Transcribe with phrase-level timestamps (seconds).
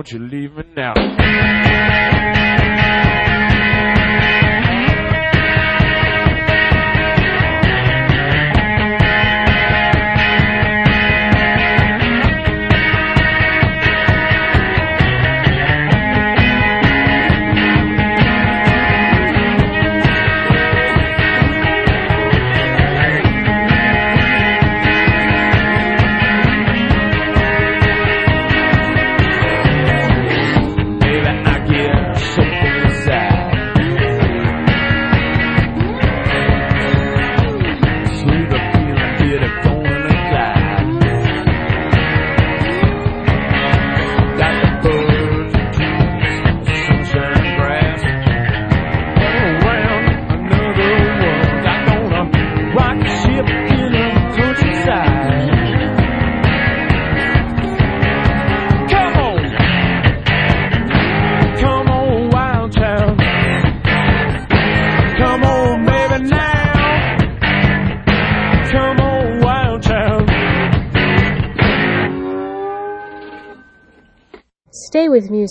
[0.00, 0.39] oggi lì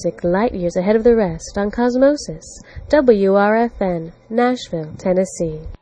[0.04, 2.46] music light years ahead of the rest on Cosmosis,
[2.90, 5.79] WRFN, Nashville, Tennessee.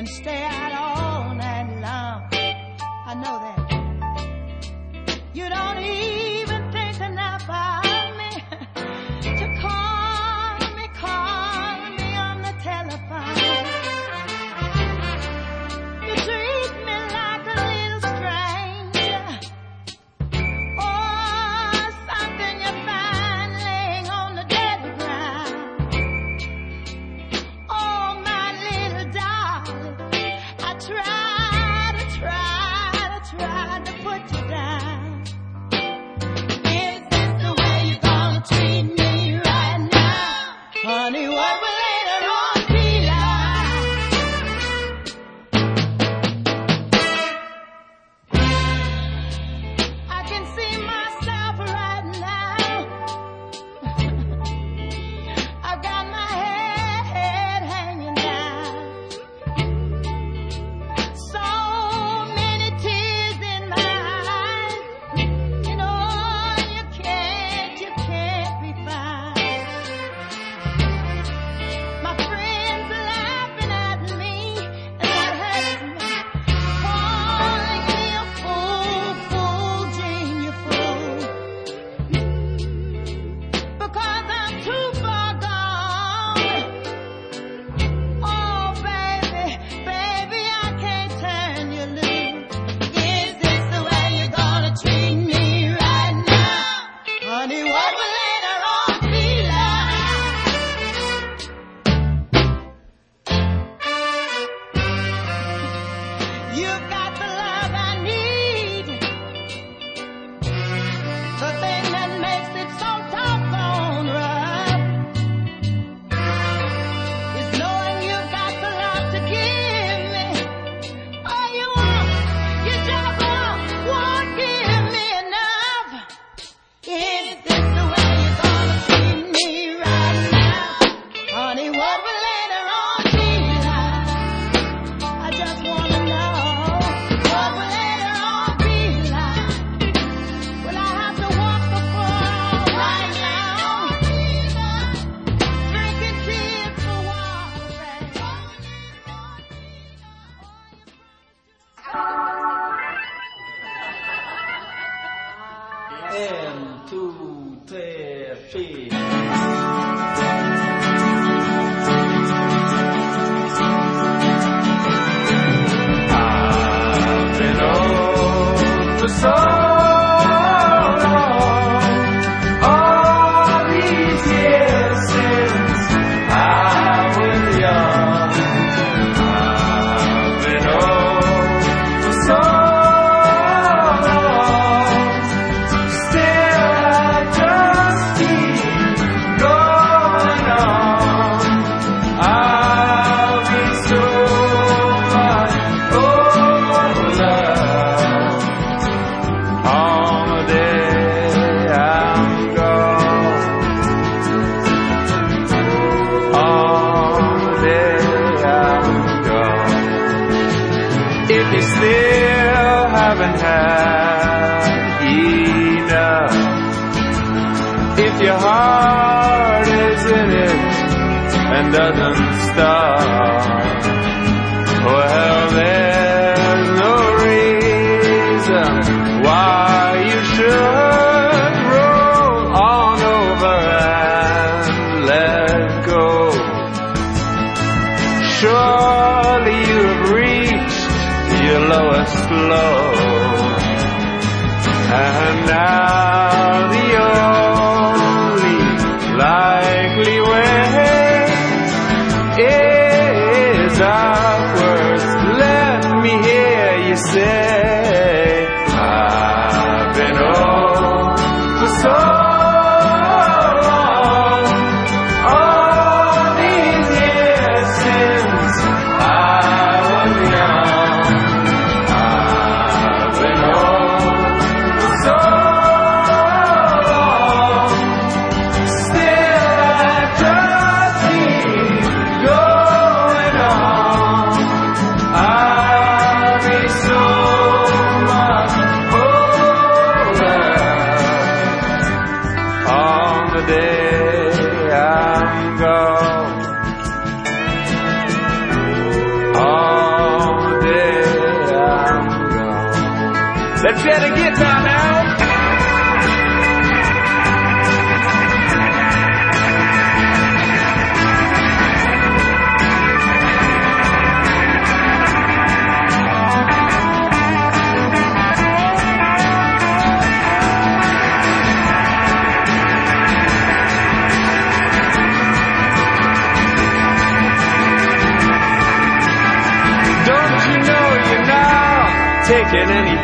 [0.00, 2.22] and stay out all night long.
[3.10, 3.60] I know that.
[5.34, 7.79] You don't even think enough about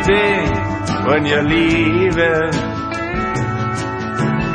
[0.09, 2.53] empty when you're leaving.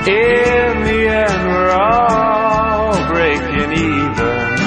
[0.04, 4.58] In the end, we're all breaking even.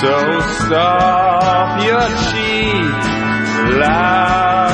[0.00, 4.67] So stop your cheat loud.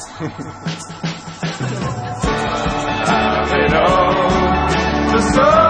[3.12, 5.69] I've been on the sun.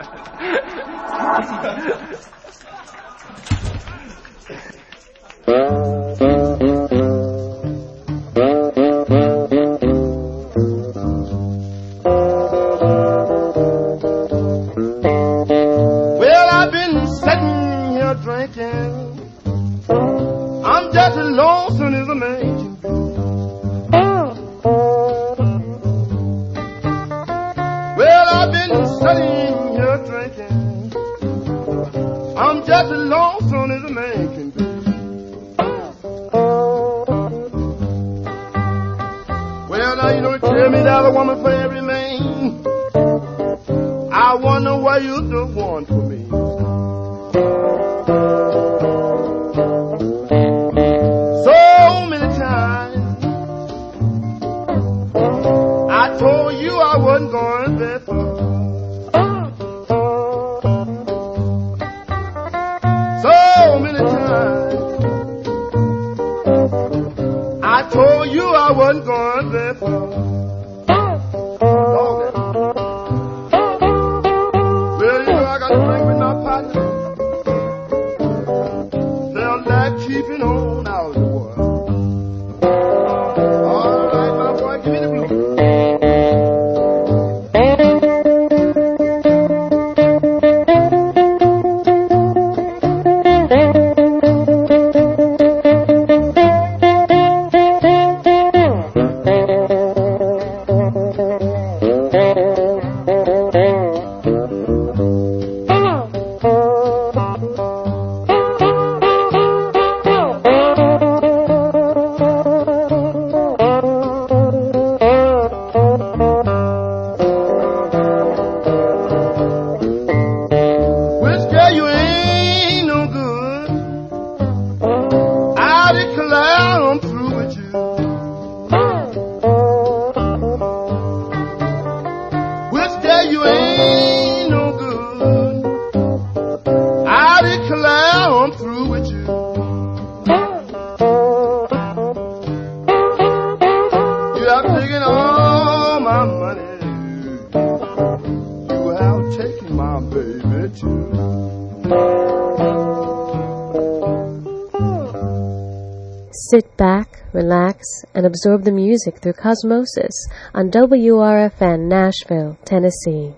[158.13, 163.33] and absorb the music through Cosmosis on WRFN Nashville, Tennessee.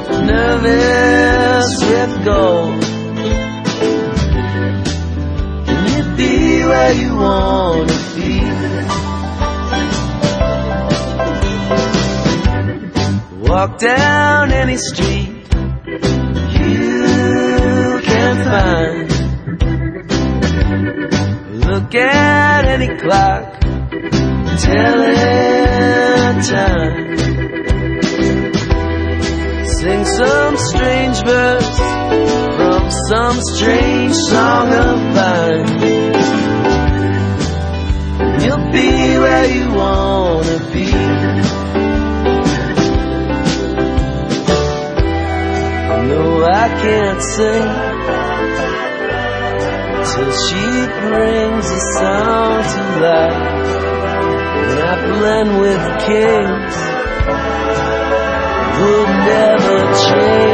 [0.00, 2.82] up nervous with gold.
[5.66, 6.34] Can you be
[6.64, 8.32] where you wanna be?
[13.48, 15.46] Walk down any street
[16.58, 19.10] you can find.
[21.66, 23.60] Look at any clock,
[24.64, 27.29] tell it time
[30.04, 31.78] some strange verse
[32.56, 35.68] from some strange song of mine.
[38.42, 40.90] You'll be where you wanna be.
[46.10, 47.68] No, I can't sing
[50.12, 50.66] till she
[51.06, 53.48] brings a sound to life.
[54.62, 56.90] And I blend with kings
[59.30, 60.49] never change.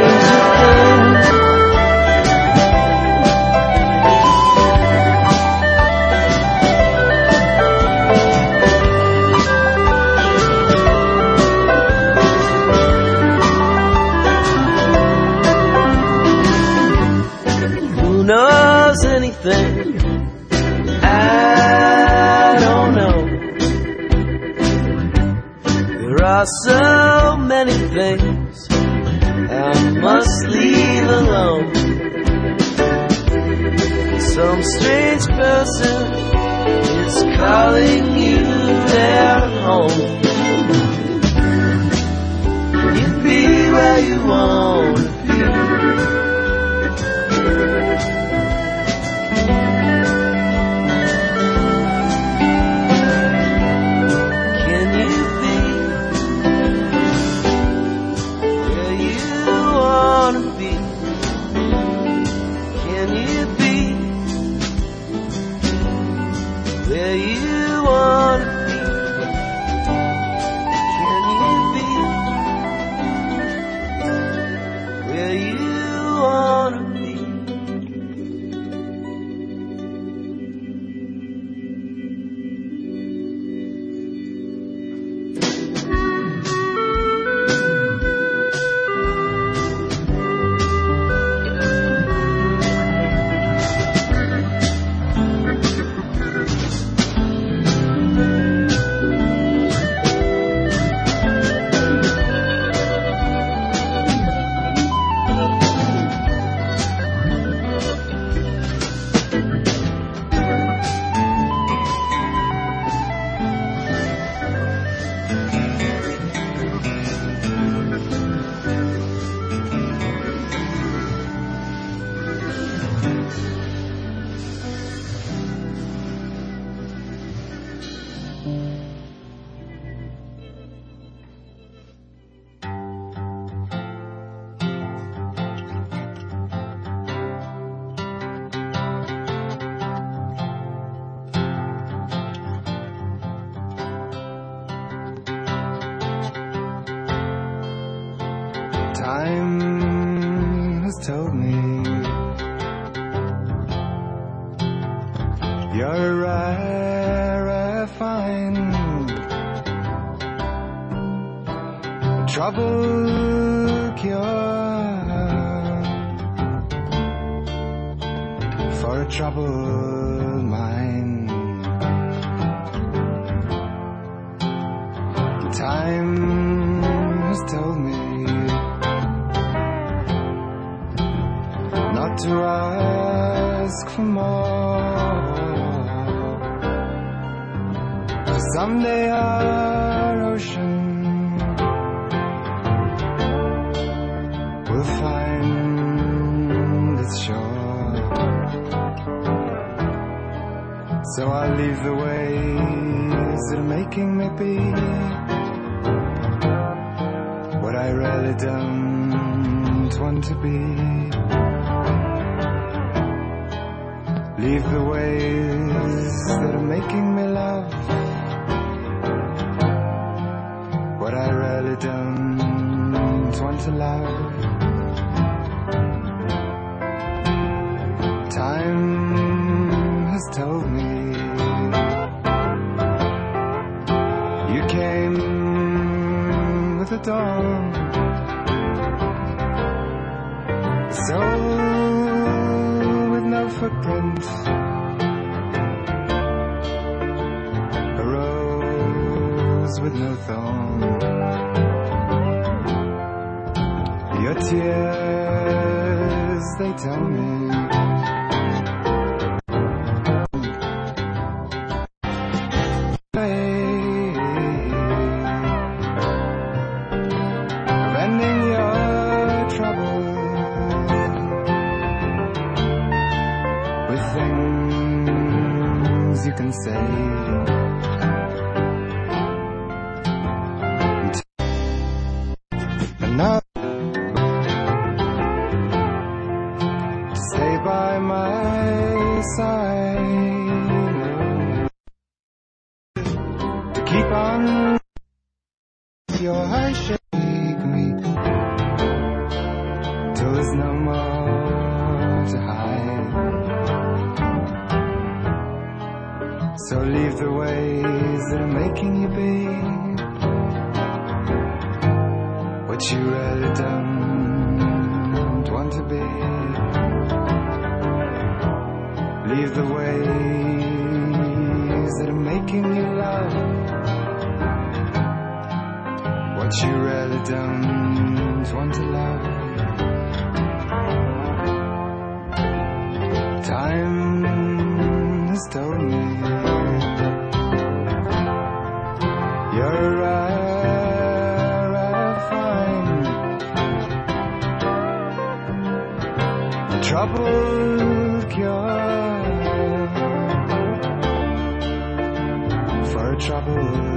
[353.27, 353.96] For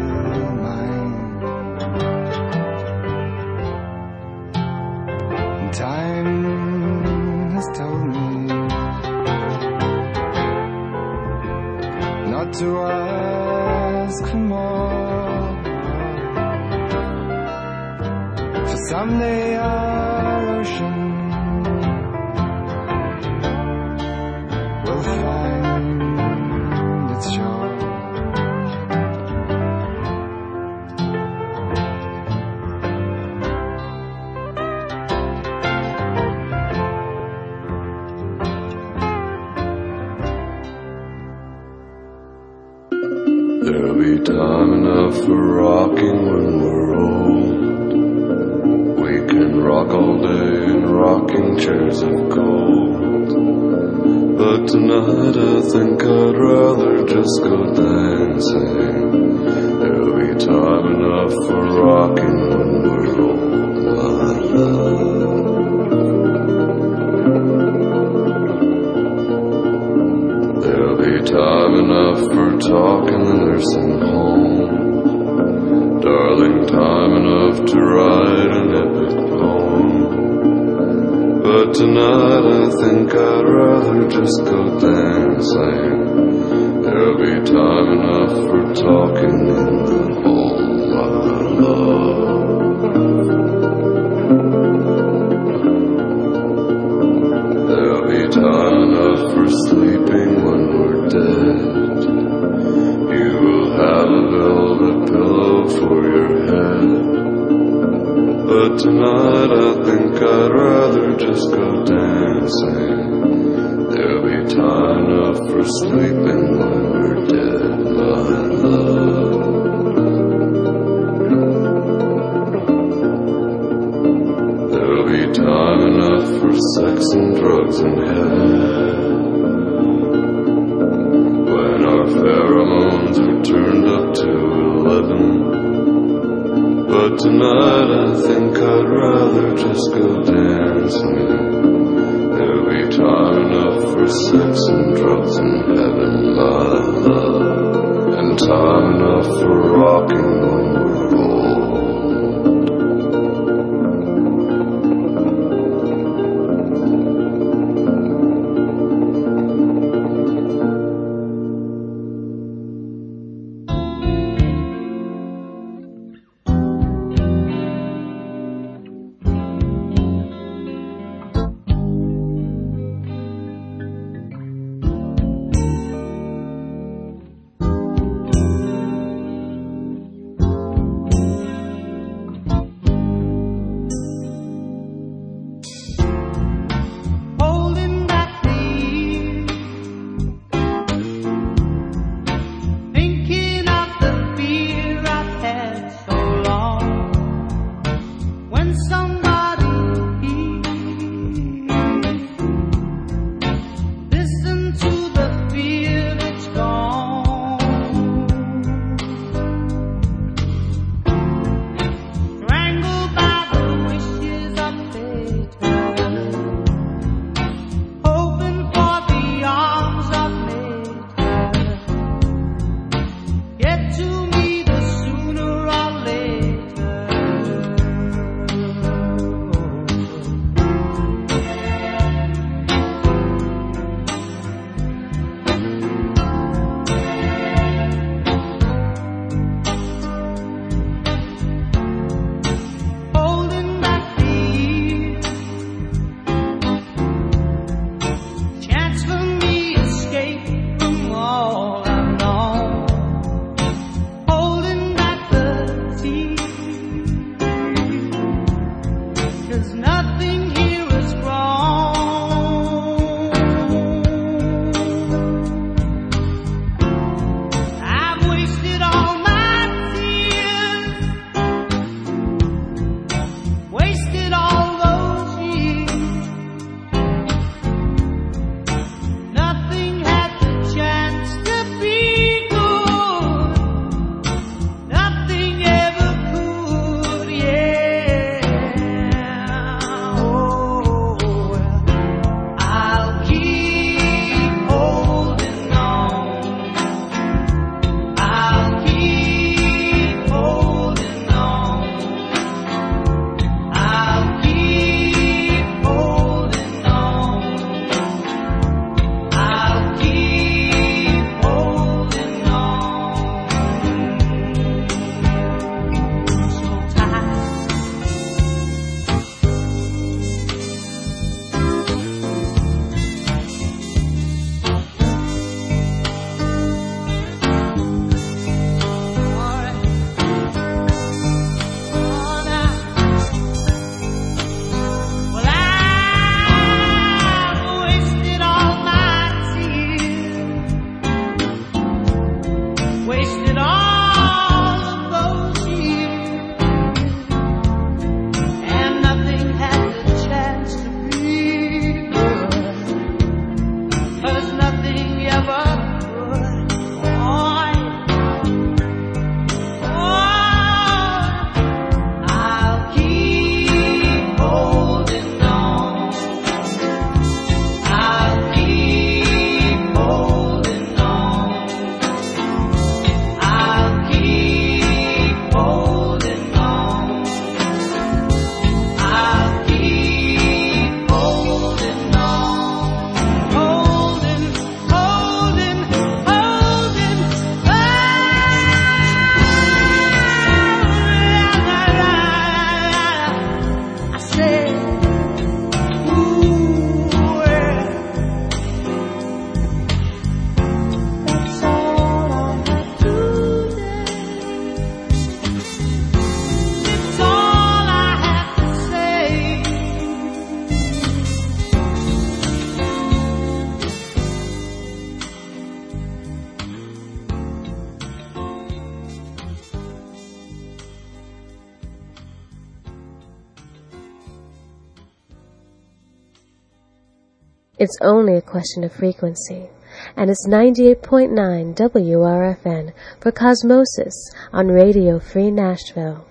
[427.91, 429.69] It's only a question of frequency.
[430.17, 434.15] And it's 98.9 WRFN for Cosmosis
[434.53, 436.25] on Radio Free Nashville.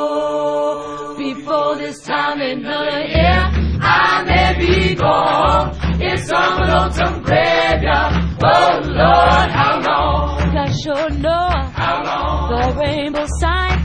[0.00, 3.50] Oh, before this time in another year,
[3.82, 8.14] I may be gone in some lonesome graveyard.
[8.42, 10.56] Oh Lord, how long?
[10.56, 12.48] I sure know How long?
[12.48, 13.75] the rainbow sign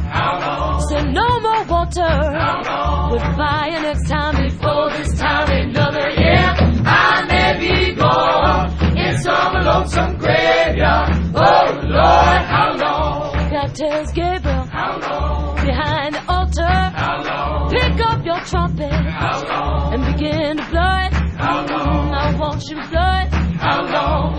[1.72, 2.01] water.
[2.01, 3.11] How long?
[3.11, 6.53] Goodbye next time before this time another year,
[6.86, 11.09] I may be gone in some lonesome graveyard.
[11.36, 13.32] Oh Lord, how long?
[13.74, 15.55] Tells Gabriel How long?
[15.65, 17.69] behind the altar, How long?
[17.69, 19.93] pick up your trumpet How long?
[19.93, 21.13] and begin to blow it.
[21.39, 22.13] How long?
[22.13, 23.30] I want you to blow it
[23.61, 24.30] How long?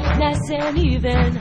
[0.50, 1.34] And even.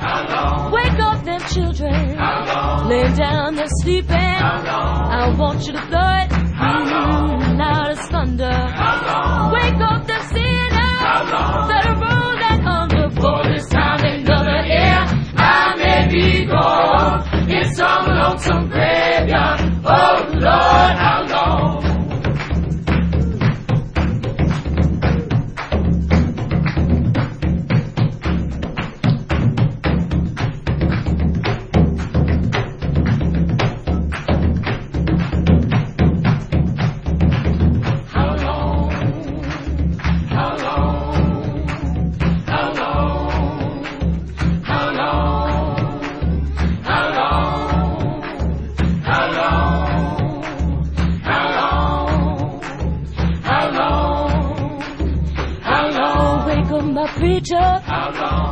[0.72, 2.90] Wake up them children, How long?
[2.90, 4.16] laying down they're sleeping.
[4.18, 7.58] I want you to blow it How long?
[7.58, 8.52] loud as thunder.
[8.52, 9.54] How long?
[9.54, 11.68] Wake up them sinners How long?
[11.70, 13.10] that are and under.
[13.22, 15.00] For this time another year,
[15.38, 19.60] I may be gone in some lonesome graveyard.
[19.84, 21.11] Oh Lord, how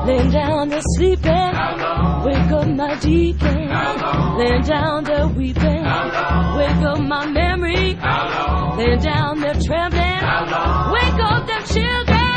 [0.10, 1.32] laying down they're sleeping.
[1.62, 2.26] How long?
[2.26, 4.38] Wake up my deacon, How long?
[4.40, 5.84] laying down they're weeping.
[5.84, 6.58] How long?
[6.58, 8.78] Wake up my memory, How long?
[8.78, 10.20] laying down they're trembling.
[10.30, 10.94] How long?
[10.94, 12.30] Wake up them children,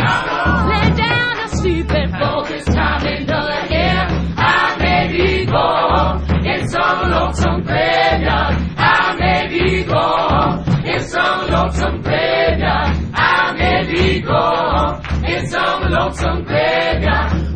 [0.70, 2.08] laying down they're sleeping.
[2.20, 4.00] For this time another year,
[4.36, 8.54] I may be gone in some lonesome graveyard.
[8.76, 12.96] I may be gone in some lonesome graveyard.
[13.14, 17.51] I may be gone in some lonesome graveyard.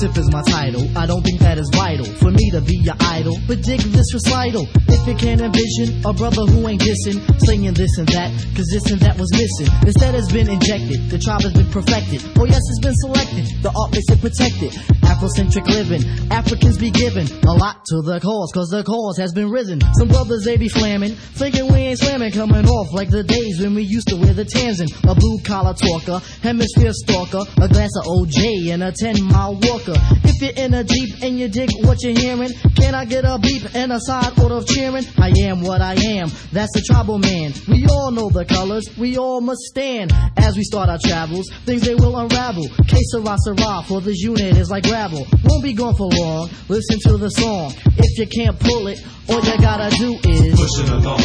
[0.00, 0.80] Q-tip is my title.
[0.96, 3.36] I don't think that is vital for me to be your idol.
[3.46, 4.64] But dig this recital.
[4.88, 8.88] If you can't envision a brother who ain't dissing, singing this and that, cause this
[8.90, 9.68] and that was missing.
[9.84, 12.24] Instead it's been injected, the tribe has been perfected.
[12.38, 14.72] Oh yes, it's been selected, the art makes it protected.
[15.04, 19.50] Afrocentric living, Africans be given a lot to the cause, cause the cause has been
[19.50, 19.80] risen.
[19.98, 23.74] Some brothers they be flamming, thinking we ain't slamming, coming off like the days when
[23.74, 24.88] we used to wear the Tanzan.
[25.10, 29.89] A blue collar talker, hemisphere stalker, a glass of OJ and a 10 mile walker.
[29.96, 33.38] If you're in a Jeep and you dig what you're hearing, can I get a
[33.38, 35.04] beep and a side order of cheering?
[35.18, 37.52] I am what I am, that's the tribal man.
[37.68, 40.12] We all know the colors, we all must stand.
[40.36, 42.68] As we start our travels, things they will unravel.
[42.88, 45.26] Que sera, sera, for this unit is like gravel.
[45.44, 47.72] Won't be gone for long, listen to the song.
[47.96, 51.22] If you can't pull it, all you gotta do is Push it along,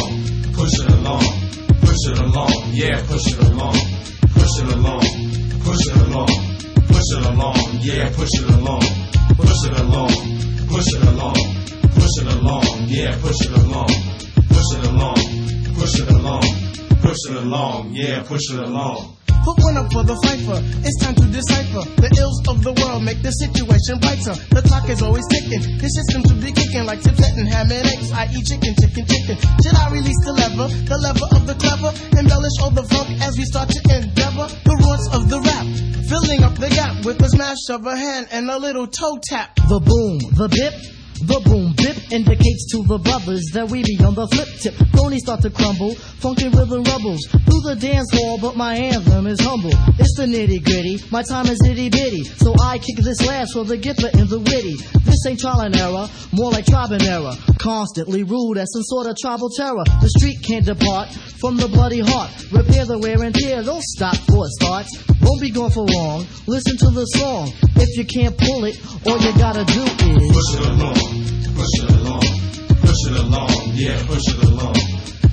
[0.52, 1.24] push it along,
[1.80, 3.76] push it along, yeah, push it along,
[4.34, 5.02] push it along,
[5.64, 6.55] push it along,
[7.06, 8.80] push it along, yeah, push it along,
[9.36, 10.08] push it along,
[10.68, 11.34] push it along,
[11.94, 13.88] push it along, yeah, push it along,
[14.48, 15.16] push it along,
[15.74, 16.42] push it along,
[17.06, 19.14] push it along, yeah, push it along.
[19.46, 20.58] Put one up for the cipher.
[20.82, 21.86] It's time to decipher.
[22.02, 24.34] The ills of the world make the situation brighter.
[24.50, 25.62] The clock is always ticking.
[25.78, 28.10] The system to be kicking like tips and ham and eggs.
[28.10, 29.38] I eat chicken, chicken, chicken.
[29.62, 30.66] Should I release the lever?
[30.90, 31.94] The lever of the clever.
[32.18, 34.50] Embellish all the funk as we start to endeavor.
[34.66, 35.66] The roots of the rap.
[36.10, 39.54] Filling up the gap with a smash of a hand and a little toe tap.
[39.70, 40.74] The boom, the bip,
[41.22, 41.65] the boom bip
[42.10, 44.74] indicates to the brothers that we be on the flip tip.
[44.92, 49.40] Cronies start to crumble, funky rhythm rubbles through the dance hall, but my anthem is
[49.40, 49.74] humble.
[49.98, 53.64] It's the nitty gritty, my time is itty bitty, so I kick this last for
[53.64, 54.76] the gipper in the witty.
[55.04, 57.32] This ain't trial and error, more like tribe and error.
[57.58, 59.84] Constantly ruled as some sort of tribal terror.
[60.00, 61.08] The street can't depart
[61.40, 62.30] from the bloody heart.
[62.52, 64.90] Repair the wear and tear, don't stop for it starts.
[65.22, 66.26] Won't be gone for long.
[66.46, 67.50] Listen to the song.
[67.76, 70.94] If you can't pull it, all you gotta do is Push it along,
[71.54, 72.22] push it along, along,
[72.80, 74.74] push it along, yeah, push it along,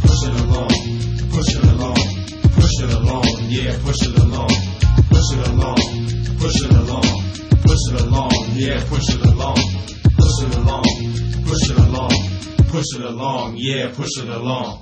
[0.01, 0.69] push it along,
[1.31, 1.95] push it along,
[2.55, 4.49] push it along, yeah, push it along,
[5.09, 5.77] push it along,
[6.39, 7.03] push it along,
[7.63, 9.57] push it along, yeah, push it along,
[10.17, 10.83] push it along,
[11.45, 12.11] push it along,
[12.69, 14.79] push it along, yeah, push it along.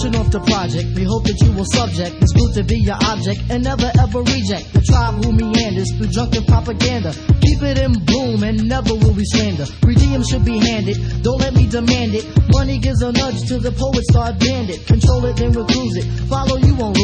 [0.00, 2.96] Launching off the project, we hope that you will subject this food to be your
[3.04, 7.12] object and never ever reject the tribe who meanders through drunken propaganda.
[7.44, 9.68] Keep it in bloom and never will we slander.
[9.84, 12.24] Redeem should be handed, don't let me demand it.
[12.48, 14.88] Money gives a nudge to the poet, start bandit.
[14.88, 16.08] Control it, then recluse it.
[16.32, 16.96] Follow, you won't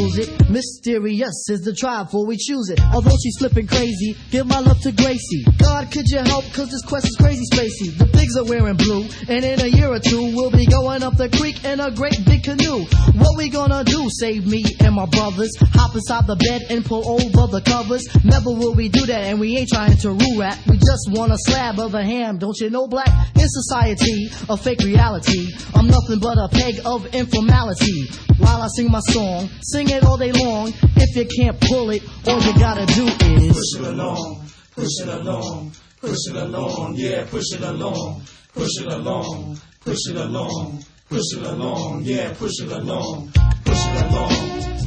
[0.49, 2.81] Mysterious is the tribe, for we choose it.
[2.95, 5.45] Although she's flipping crazy, give my love to Gracie.
[5.59, 6.45] God, could you help?
[6.55, 7.93] Cause this quest is crazy spacey.
[7.99, 11.17] The pigs are wearing blue, and in a year or two, we'll be going up
[11.17, 12.85] the creek in a great big canoe.
[13.21, 14.09] What we gonna do?
[14.09, 15.53] Save me and my brothers.
[15.75, 18.07] Hop inside the bed and pull over the covers.
[18.25, 20.57] Never will we do that, and we ain't trying to rule rap.
[20.67, 23.09] We just want a slab of a ham, don't you know, black?
[23.37, 25.53] In society, a fake reality.
[25.75, 28.09] I'm nothing but a peg of informality.
[28.39, 30.73] While I sing my song, sing it all day long.
[30.97, 35.09] If you can't pull it, all you gotta do is push it along, push it
[35.09, 38.23] along, push it along, yeah, push it along,
[38.55, 43.33] push it along, push it along, push it along, yeah, push it along,
[43.65, 44.31] push it along,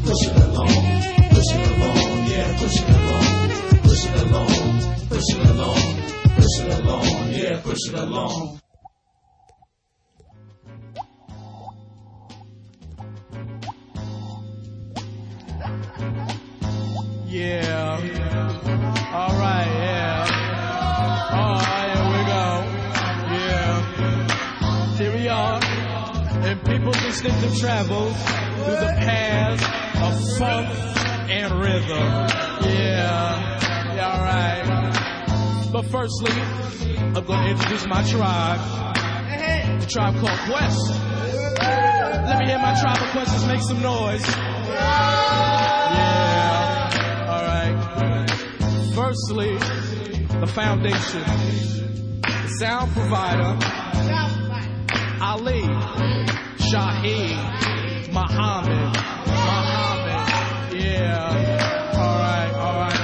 [0.03, 0.73] push it along,
[1.29, 3.49] push it along, yeah, push it along,
[3.83, 4.47] push it along,
[5.09, 5.81] push it along,
[6.35, 8.59] push it along, yeah, push it along.
[27.09, 29.63] Instinctive travels through the paths
[29.97, 30.69] of funk
[31.27, 32.05] and rhythm.
[32.69, 33.95] Yeah.
[33.95, 35.71] Yeah, all right.
[35.71, 38.59] But firstly, I'm going to introduce my tribe.
[39.81, 40.89] The tribe called Quest.
[41.59, 44.23] Let me hear my tribe of Questers make some noise.
[44.27, 45.49] Yeah.
[47.27, 47.75] All right.
[48.93, 49.57] Firstly,
[50.39, 51.23] the foundation,
[52.21, 53.57] the sound provider,
[55.21, 55.61] Ali,
[56.71, 57.37] Shaheed,
[58.13, 58.95] Muhammad,
[59.27, 60.73] Muhammad.
[60.73, 61.93] Yeah.
[61.93, 62.51] All right.
[62.53, 63.01] All right.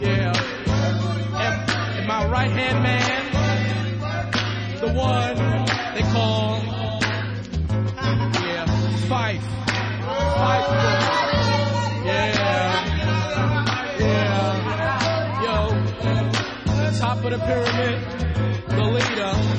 [0.00, 0.32] Yeah.
[1.44, 3.32] And, and my right hand man,
[4.80, 5.36] the one
[5.94, 6.60] they call,
[8.46, 8.66] yeah,
[9.08, 9.46] Phife.
[10.38, 10.70] Phife.
[12.06, 12.30] Yeah.
[13.98, 15.42] Yeah.
[15.42, 15.56] Yo.
[17.00, 17.98] Top of the pyramid.
[18.68, 19.55] The leader.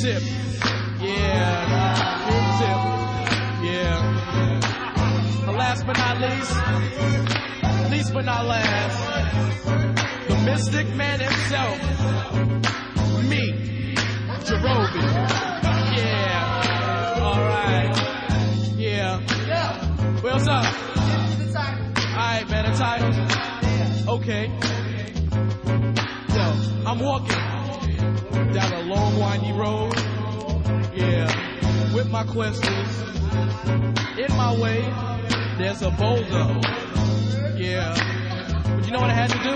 [0.00, 0.22] Q-tip.
[1.02, 2.24] Yeah.
[2.24, 2.78] Q-tip.
[3.68, 5.46] Yeah.
[5.46, 7.90] And last but not least.
[7.90, 8.98] Least but not last.
[10.28, 11.78] The mystic man himself.
[13.28, 13.94] Me.
[14.46, 15.02] Jarobi.
[15.96, 17.20] Yeah.
[17.20, 17.96] Alright.
[18.78, 19.20] Yeah.
[20.22, 20.64] What's up?
[22.16, 23.12] Alright, man, the title.
[24.14, 24.44] Okay.
[26.34, 26.44] Yo,
[26.86, 27.49] I'm walking
[28.52, 29.94] down a long, windy road.
[30.94, 33.02] Yeah, with my questions.
[34.18, 34.82] In my way,
[35.58, 36.60] there's a boulder.
[37.56, 37.94] Yeah.
[38.76, 39.54] But you know what I had to do?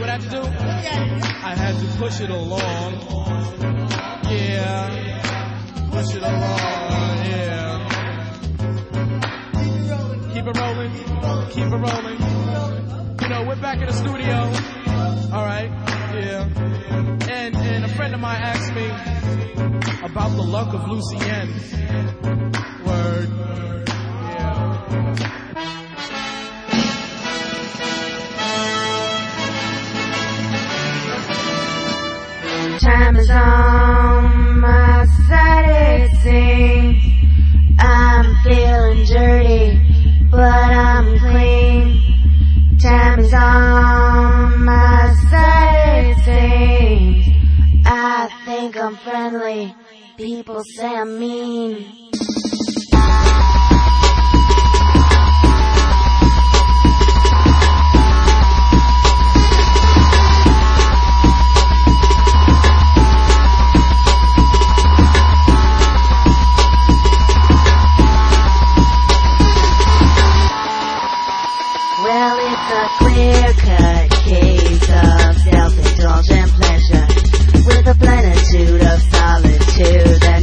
[0.00, 0.40] What I had to do?
[0.40, 2.94] I had to push it along.
[4.30, 5.90] Yeah.
[5.90, 7.24] Push it along.
[7.26, 7.88] Yeah.
[10.34, 10.92] Keep it rolling.
[11.50, 12.18] Keep it rolling.
[13.22, 14.52] You know, we're back in the studio.
[15.34, 15.97] All right.
[16.14, 16.48] Yeah.
[17.30, 18.86] And and a friend of mine asked me
[20.02, 21.48] about the luck of Lucien.
[22.86, 23.28] Word.
[32.80, 37.04] Time is on my side, it seems.
[37.78, 42.78] I'm feeling dirty, but I'm clean.
[42.80, 45.07] Time is on my
[48.60, 49.72] think I'm friendly.
[50.16, 51.94] People say I'm mean.
[72.02, 76.77] Well, it's a clear-cut case of self-indulgent pleasure
[77.88, 80.37] a plenitude of solitude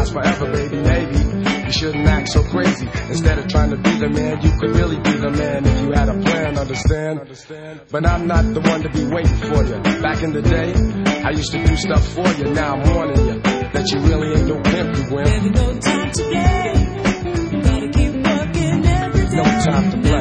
[0.00, 1.18] last forever, baby, maybe.
[1.66, 2.88] You shouldn't act so crazy.
[3.08, 5.92] Instead of trying to be the man, you could really be the man if you
[5.92, 7.20] had a plan, understand?
[7.90, 9.80] But I'm not the one to be waiting for you.
[10.02, 10.72] Back in the day,
[11.22, 12.52] I used to do stuff for you.
[12.54, 15.54] Now I'm warning you that you really ain't no pimp, you wimp.
[15.54, 16.10] No time.
[16.10, 16.22] to
[17.92, 18.14] keep.
[19.32, 20.19] No time to play.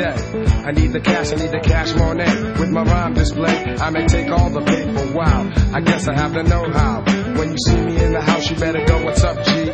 [0.00, 2.24] I need the cash, I need the cash money.
[2.58, 4.82] With my rhyme display, I may take all the pay.
[4.94, 5.50] for wow.
[5.74, 7.02] I guess I have the know how.
[7.38, 9.70] When you see me in the house, you better go, what's up, G?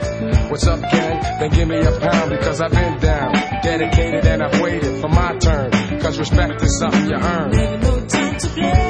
[0.50, 1.20] What's up, gang?
[1.40, 5.36] Then give me a pound because I've been down, dedicated, and I've waited for my
[5.38, 5.70] turn.
[6.00, 7.54] Cause respect is something you earn.
[7.54, 8.87] Ain't no time to play.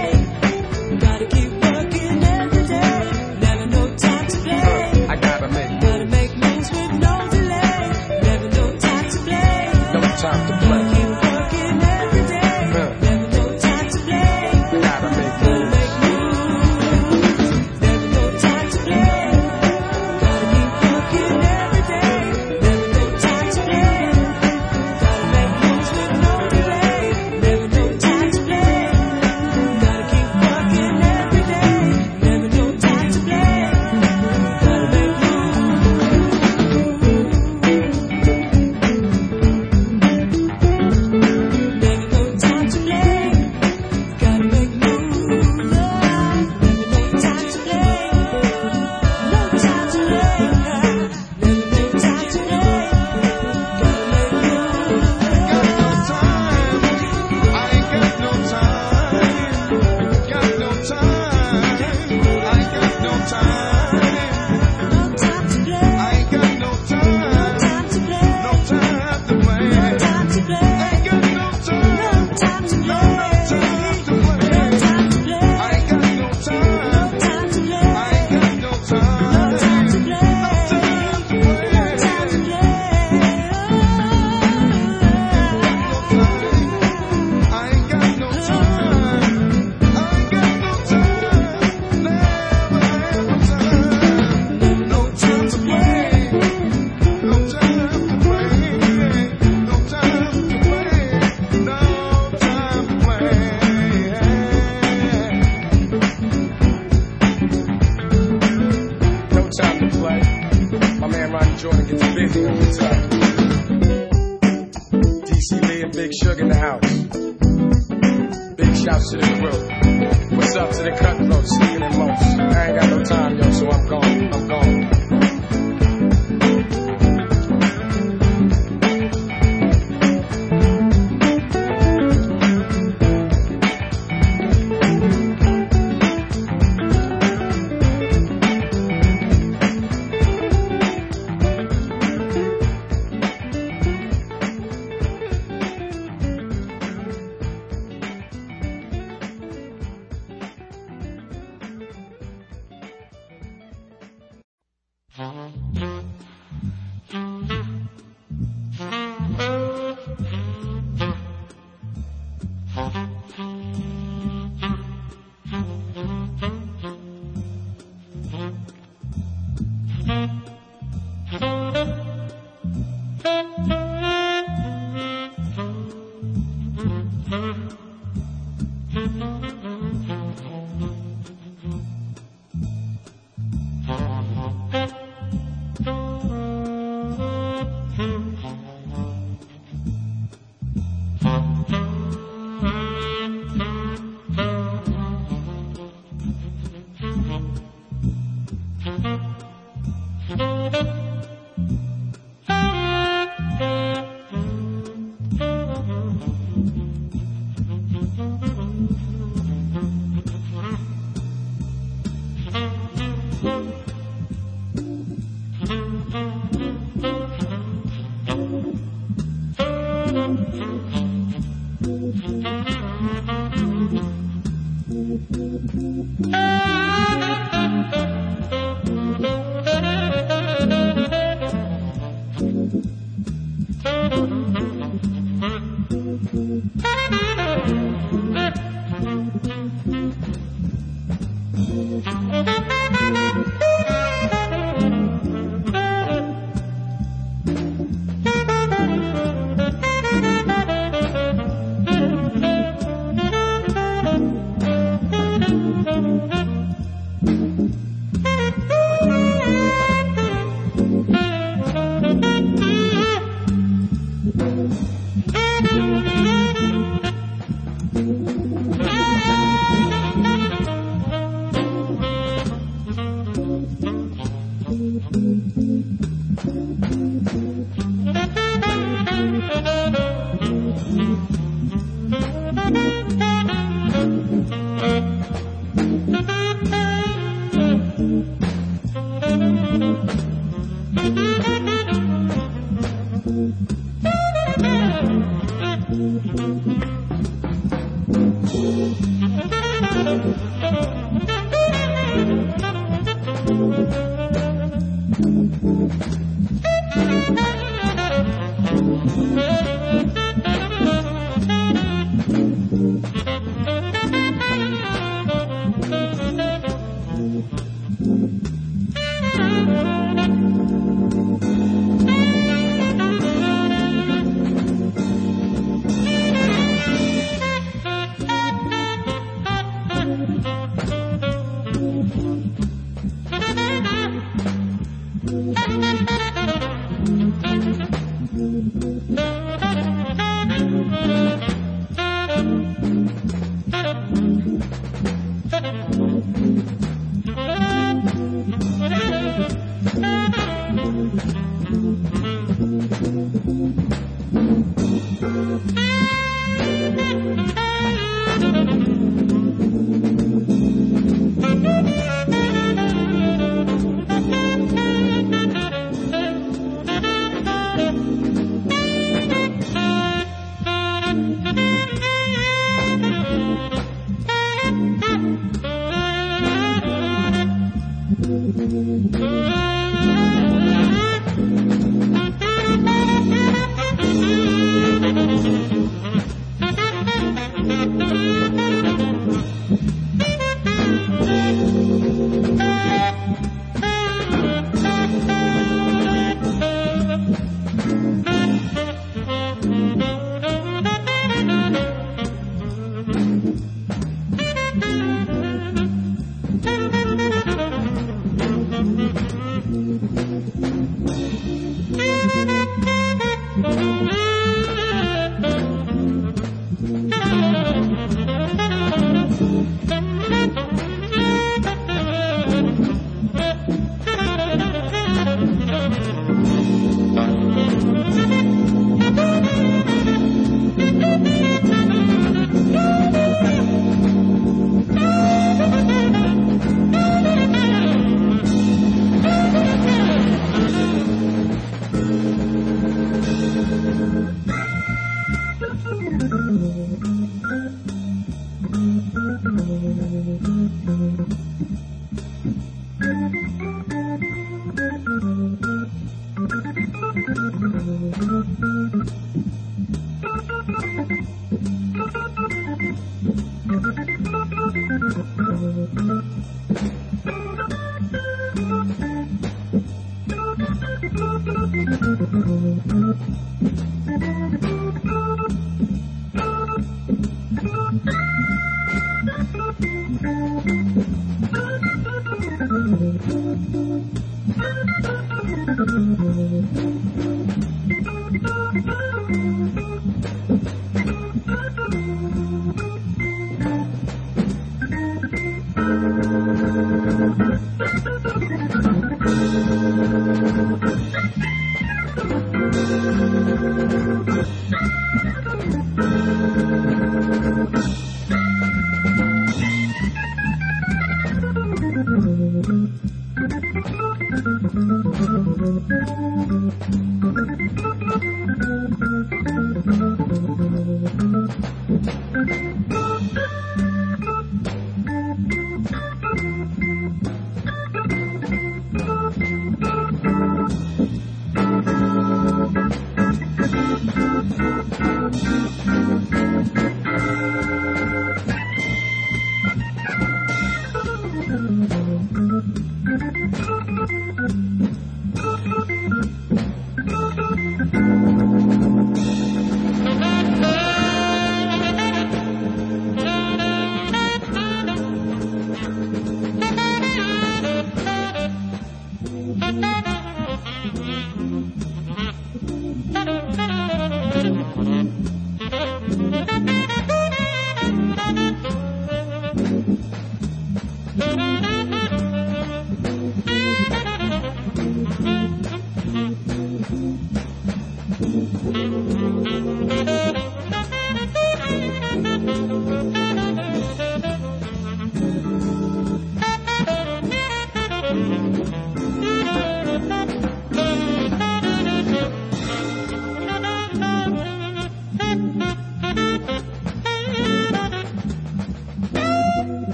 [155.18, 155.97] Mm-hmm.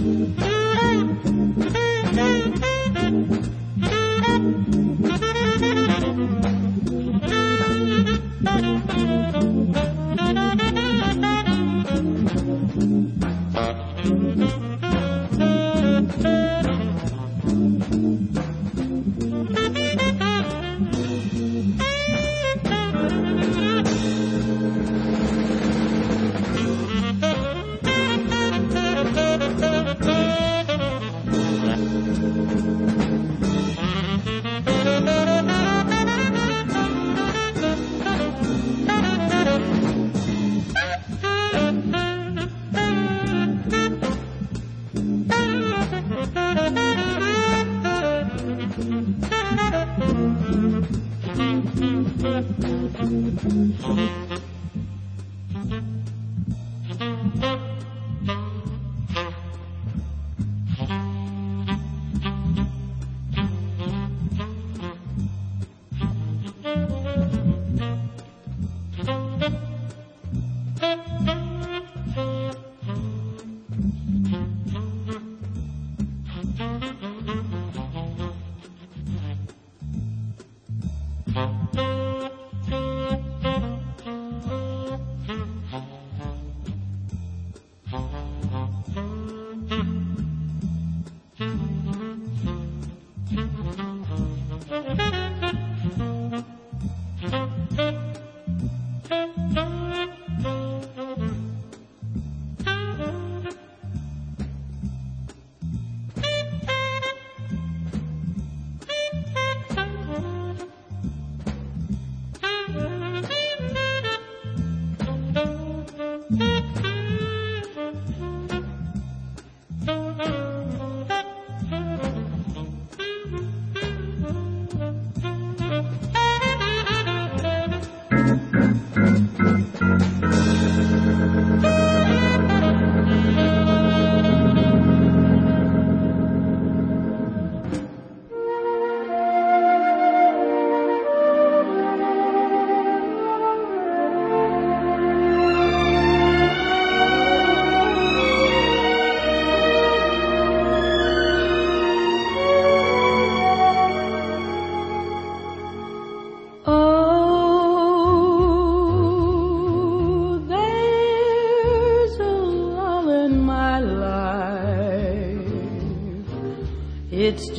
[0.00, 0.49] Thank you.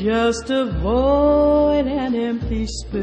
[0.01, 3.00] just a void and empty space.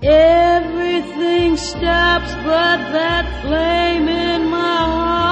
[0.00, 5.27] Everything stops but that flame in my heart.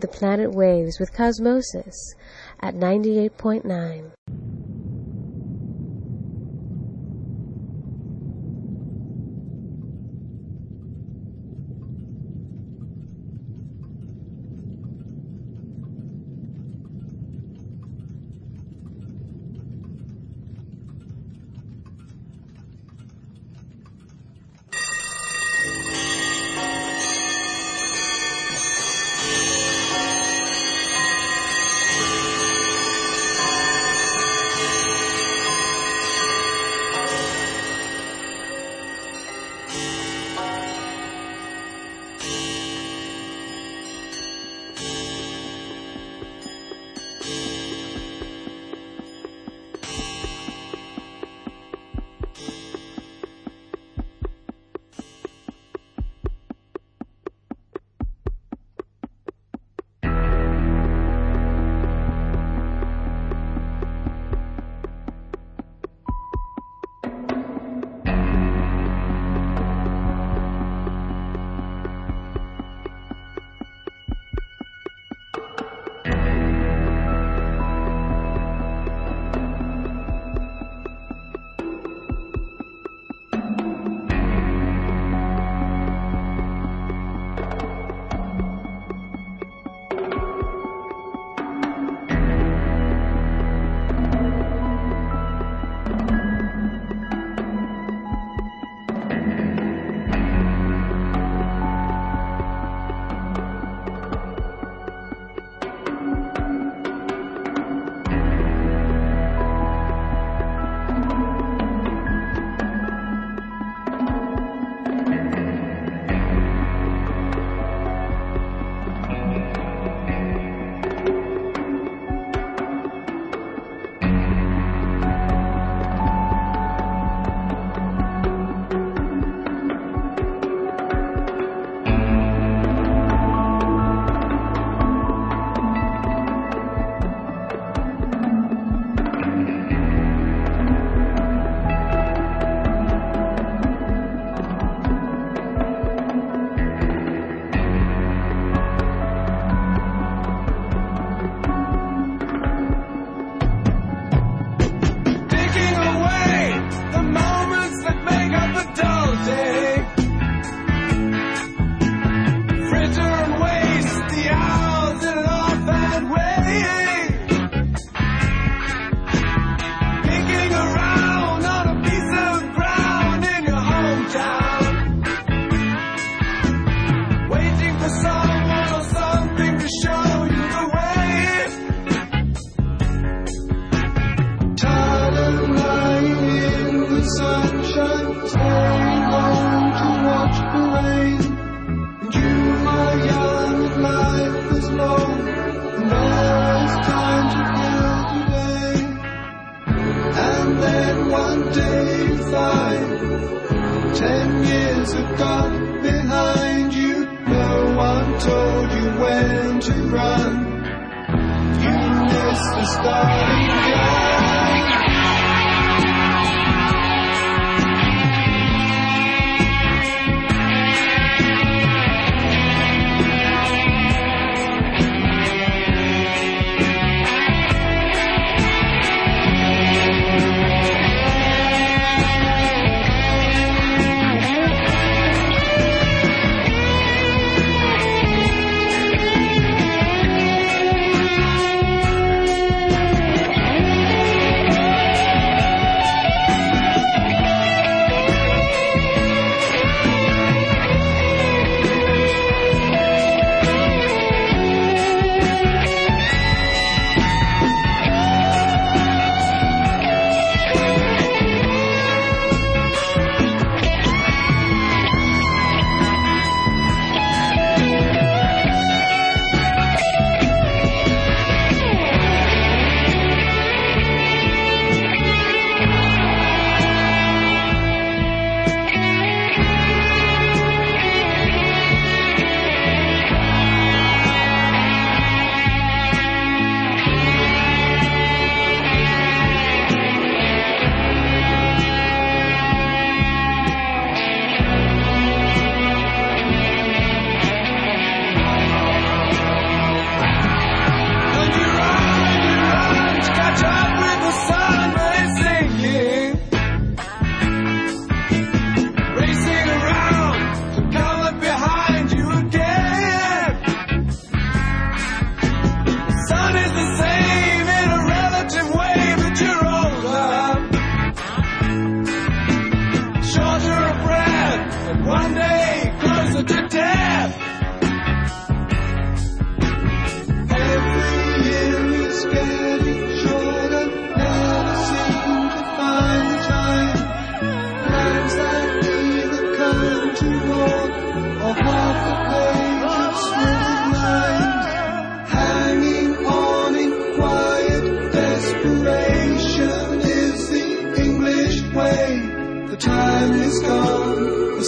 [0.00, 2.14] the planet waves with Cosmosis
[2.60, 4.10] at 98.9.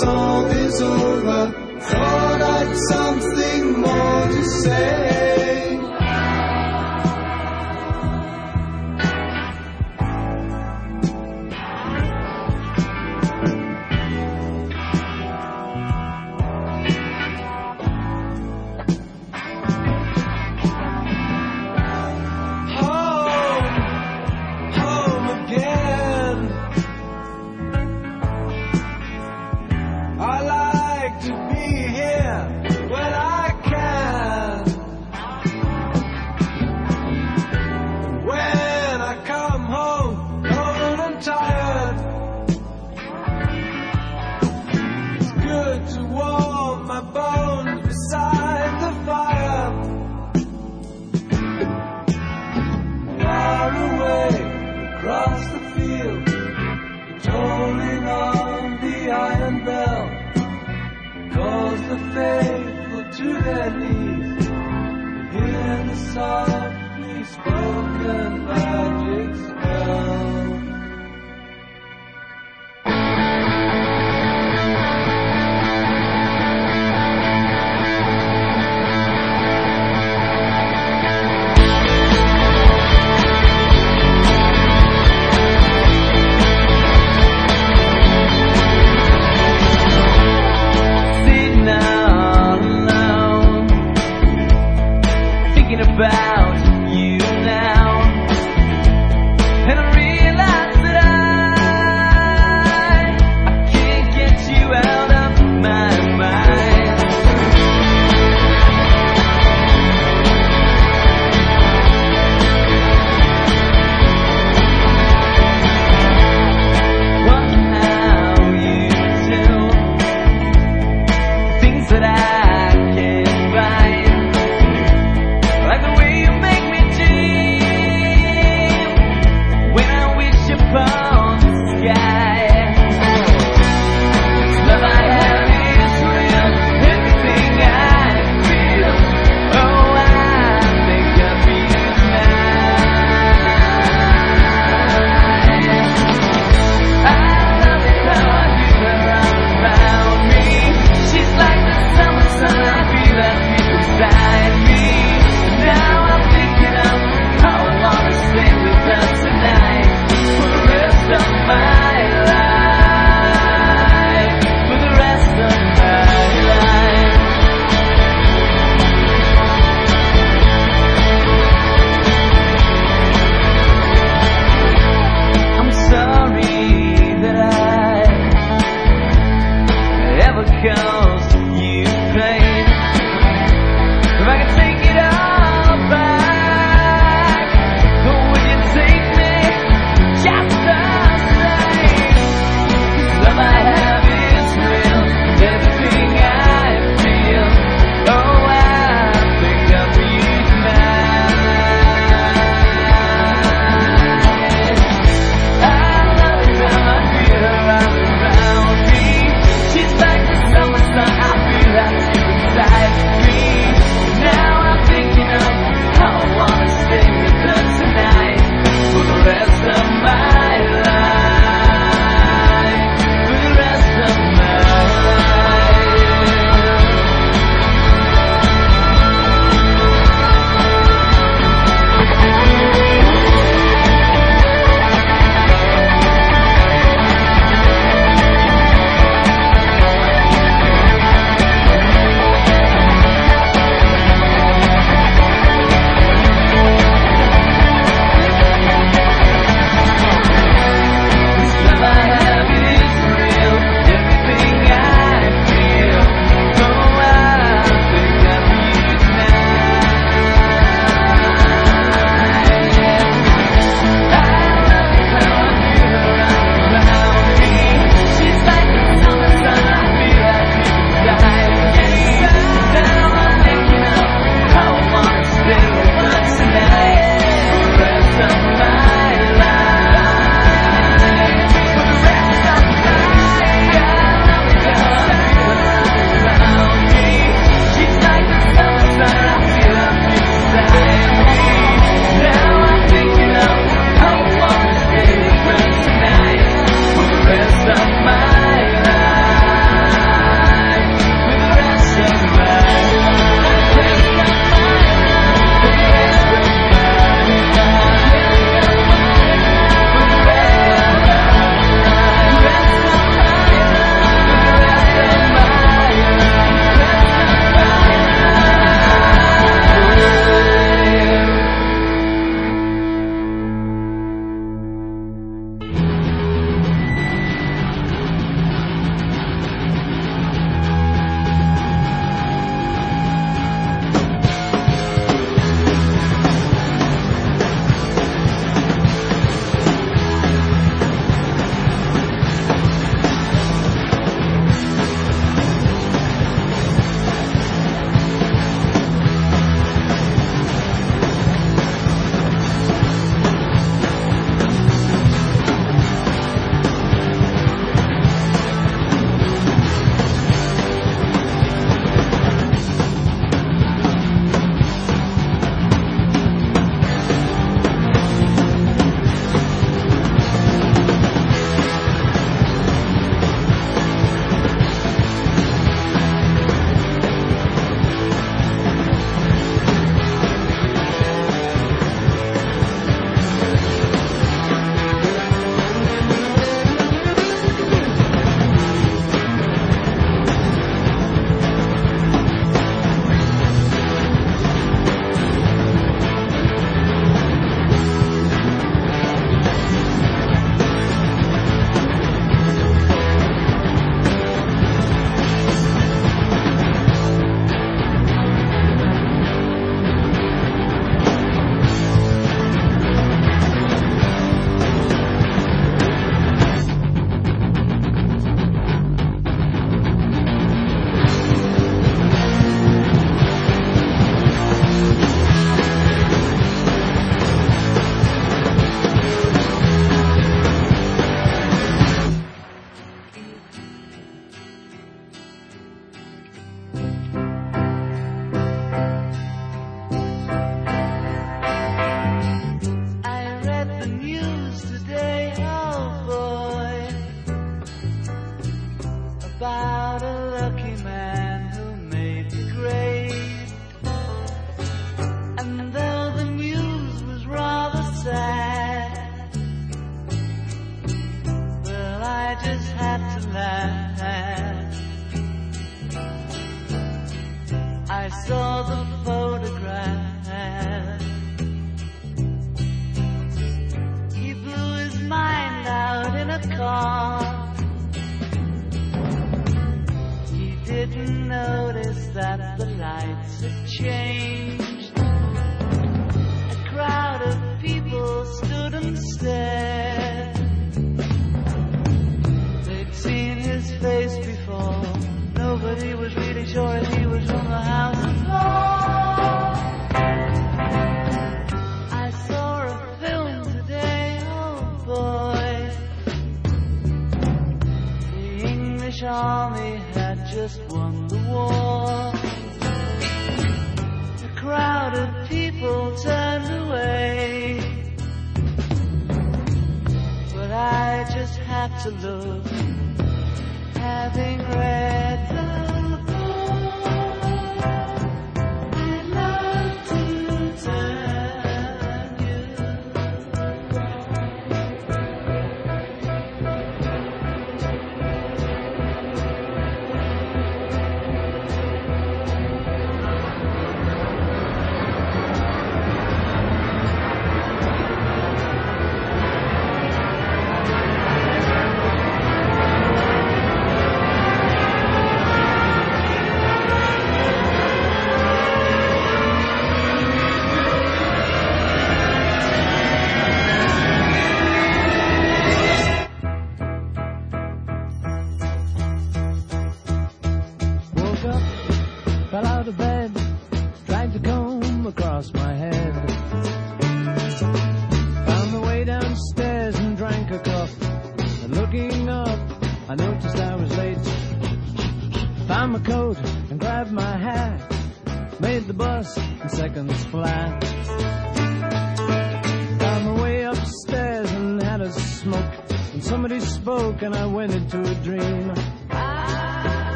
[0.00, 1.52] song is over.
[1.80, 4.99] Thought I'd something more to say.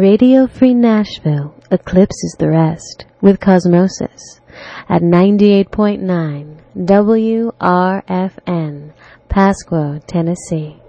[0.00, 4.40] Radio Free Nashville eclipses the rest with Cosmosis
[4.88, 7.52] at 98.9 WRFN,
[9.28, 10.79] Pasco, Tennessee.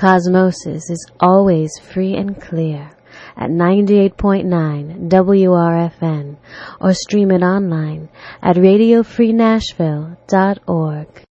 [0.00, 2.90] Cosmosis is always free and clear
[3.36, 6.38] at 98.9 WRFN
[6.80, 8.08] or stream it online
[8.40, 11.24] at radiofreenashville.org.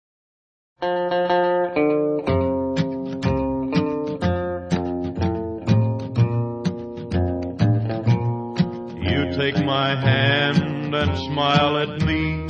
[9.00, 12.48] You take my hand and smile at me,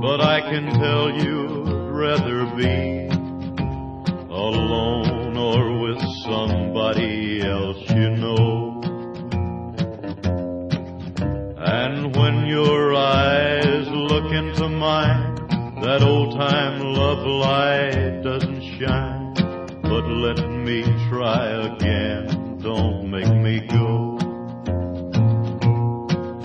[0.00, 3.08] but I can tell you'd rather be
[4.30, 5.11] alone
[6.32, 8.80] somebody else you know.
[11.58, 15.34] And when your eyes look into mine,
[15.82, 19.34] that old time love light doesn't shine.
[19.82, 20.80] But let me
[21.10, 24.16] try again, don't make me go.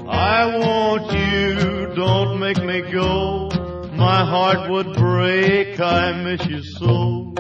[0.10, 3.50] I want you, don't make me go.
[3.94, 7.34] My heart would break, I miss you so.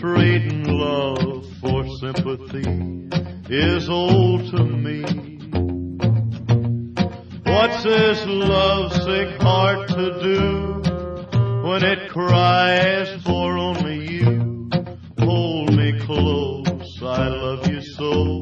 [0.00, 3.08] Trading love for sympathy
[3.48, 5.02] is old to me.
[7.44, 10.82] What's this lovesick heart to do
[11.62, 14.68] when it cries for only you?
[15.20, 18.41] Hold me close, I love you so.